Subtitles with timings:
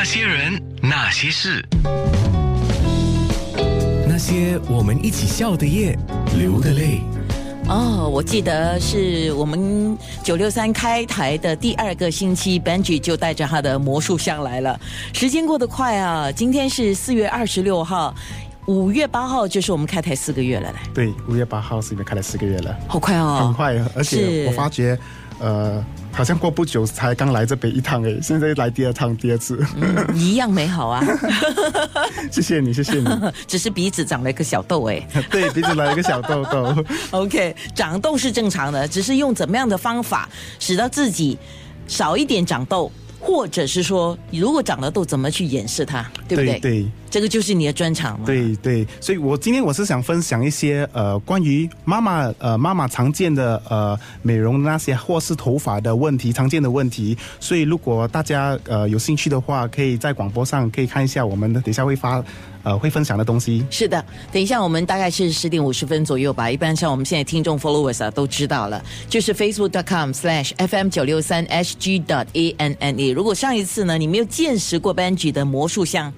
[0.00, 1.62] 那些人，那些事，
[4.08, 5.94] 那些我们一起笑的夜，
[6.38, 7.02] 流的泪。
[7.68, 9.94] 哦，我记得是我们
[10.24, 14.80] 九六三开台的第二个星期，Benji 就带着他的魔术箱来了。
[15.12, 18.14] 时间过得快啊，今天是四月二十六号，
[18.64, 24.98] 五月八号就是我们开台四个月了嘞，对，五月八号是已经开了四个月了，好快哦，很快，而且我发觉，
[25.40, 29.58] 呃，好像过不久才刚来这边一趟诶，现在来第二趟，第二次，
[30.14, 31.02] 一样美好啊，
[32.30, 33.08] 谢谢你，谢谢你，
[33.48, 35.00] 只是鼻子长了一个小痘哎。
[35.30, 41.38] 对，鼻子来了一个小痘痘，OK，长痘是正常的，只是用怎么样的方法使到自己
[41.88, 46.58] 少一点长痘，或者是说，如果长了痘，怎么去掩饰它，对不对？
[46.58, 48.24] 对对这个就是你的专长嘛。
[48.24, 62.24] 对对，所以我今天我是想分享一些呃关于妈妈呃妈妈常见的呃美容那些或是头发的问题常见的问题，所以如果大家呃有兴趣的话，可以在广播上可以看一下我们的等一下会发
[62.62, 63.64] 呃会分享的东西。
[63.70, 66.50] 是的，等一下我们大概是十点五十分左右吧。
[66.50, 73.08] 一般像我们现在听众 followers 啊都知道了，就是 facebook.com/slash fm 九六三 hg dot a n n e。
[73.08, 76.12] 如果上一次呢你没有见识过 Benji 的魔术箱。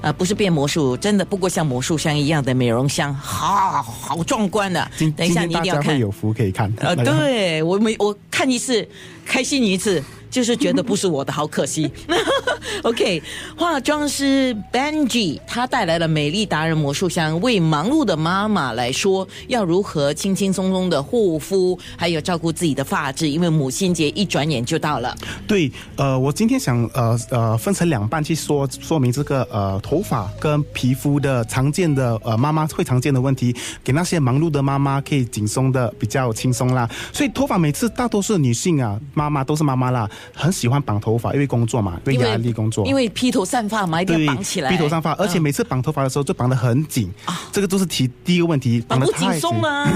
[0.00, 5.98] 呃，不是变魔术，真的不过像魔术箱一样的美容箱，好好壮观的、今等一下今你一定要看天大家。
[5.98, 6.72] 有福可以看。
[6.78, 8.86] 呃，对我每我看一次，
[9.26, 11.90] 开心一次，就是觉得不是我的，好可惜。
[12.82, 13.22] OK，
[13.56, 25.16] 化妆师 Benji 他带来了美丽达人魔术箱，为忙碌的妈妈来说，要如何轻轻松松的护肤，还有照顾自己的发质，因为母亲节一转眼就到了。
[25.46, 36.88] 对，呃，我今天想呃呃分成两半去说说明这个呃头发跟皮肤的常见的呃妈妈会常见的问题，给那些忙碌的妈妈可以紧松的比较轻松啦。
[37.12, 47.12] 所以头发每次大多数女性啊妈妈都是妈妈啦，很喜欢绑头发，因为工作嘛，因为压力工作，因为披头散发嘛，一定要绑起来，披头散发，而且嗯每次绑头发的时候就绑得很紧，
[47.52, 49.14] 这个都是提第一个问题，绑不紧。
[49.14, 49.90] 得太松啊。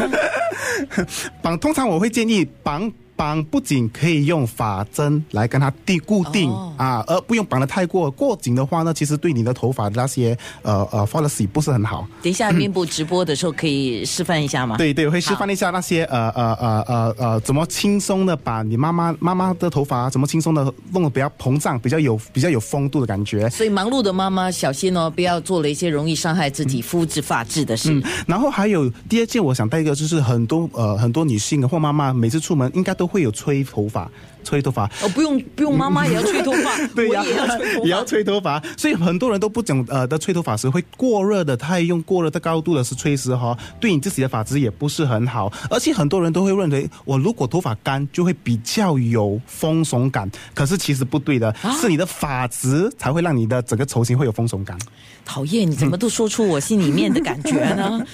[1.40, 12.06] 绑通常我会建议绑绑不仅，可以用发针来跟它定固定、哦啊，而不用绑得太过过紧的话呢，其实对你的头发的那些呃呃 policy 不是很好。
[12.22, 14.76] 等一下面部直播的时候可以示范一下吗？
[14.76, 23.48] 对对，会示范一下那些呃呃呃呃呃怎么轻松的把你妈妈妈妈的头发怎么轻松的弄得比较膨胀，比较有比较有风度的感觉。
[23.50, 27.92] 所以忙碌的妈妈小心哦，不要做了一些容易伤害自己肤质发质的事。
[27.92, 34.08] 嗯，然后还有第二件，我想带一个就是很多呃很多女性或妈妈每次出门应该都都会有吹头发，
[34.42, 34.86] 吹头发。
[35.02, 54.76] 哦，不用不用，妈妈也要吹头发， 对呀，我也要吹头发， 也要吹头发，所以很多人都不讲呃的吹头发时会过热的，太用过热的高度的是吹时哈，对你自己的发质也不是很好，而且很多人都会认为我如果头发干就会比较有丰耸感，可是其实不对的，啊是你的发质才会让你的整个头型会有丰耸感。
[55.24, 58.04] 讨厌，你怎么都说出我心里面的感觉呢？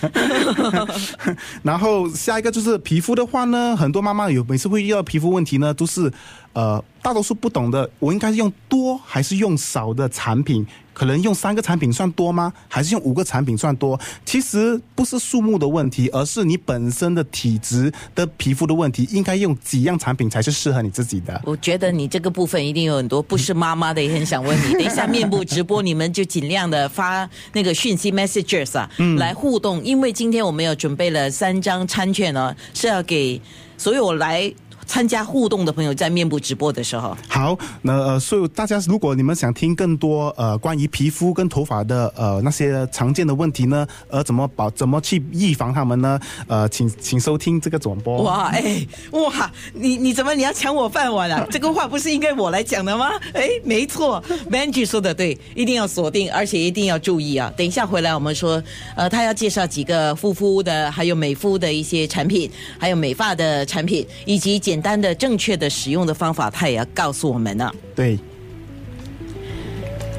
[1.63, 6.13] 然后下一个就是皮肤的话呢，很多妈妈有每次会遇到皮肤问题呢，都是
[6.53, 10.67] 呃大多数不懂的，我应该是用多还是用少的产品？
[10.93, 12.53] 可能用三个产品算多吗？
[12.67, 13.99] 还是用五个产品算多？
[14.25, 21.41] 其实不是数目的问题，而是你本身的体质的皮肤的问题，应该用几样产品才是适合你自己的。
[21.45, 24.73] 我觉得你这个部分一定有很多不是妈妈的也很想问你。
[24.73, 33.41] 等一下面部直播，你们就尽量的发那个讯息 messages 啊，来互动，因为今天我们有准备了三张餐券呢，是要给
[33.77, 34.53] 所有来
[34.89, 37.17] 参加互动的朋友在面部直播的时候。
[37.29, 46.19] 好，那呃，所以大家如果你们想听更多呃关于皮肤跟头发的呃那些常见的问题呢，呃怎么保怎么去预防他们呢？
[46.47, 48.23] 呃，请请收听这个转播。
[48.23, 51.47] 哇，哎，哇，你你怎么你要抢我饭碗啊？
[51.51, 53.11] 这个话不是应该我来讲的吗？
[53.35, 57.53] 哎，没错，Benji 说的对，一定要锁定，而且一定要注意啊。
[57.57, 58.63] 等一下回来我们说，
[58.97, 67.69] 呃，他要介绍几个护肤的，还有美肤的一些产品，还有美发的产品，以及简单的正确的使用的方法，他也要告诉我们呢。
[67.97, 68.17] 对。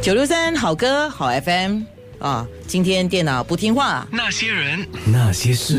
[0.02, 1.84] 九六三好歌好 FM
[2.20, 4.06] 啊，今天电脑不听话。
[4.12, 5.78] 那些人，那些事。